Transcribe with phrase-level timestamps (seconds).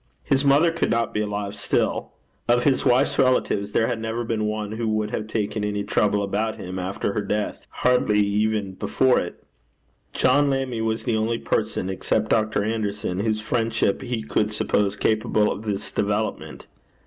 [0.23, 2.09] His mother could not be alive still.
[2.47, 6.23] Of his wife's relatives there had never been one who would have taken any trouble
[6.23, 9.43] about him after her death, hardly even before it.
[10.11, 12.63] John Lammie was the only person, except Dr.
[12.63, 16.65] Anderson, whose friendship he could suppose capable of this development.